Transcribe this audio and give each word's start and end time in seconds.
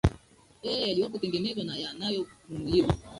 ee 0.63 0.81
yaliko 0.89 1.17
tengenezwa 1.21 1.63
na 1.65 1.75
ya 1.81 1.89
na 1.99 2.05
kununuliwa 2.41 2.93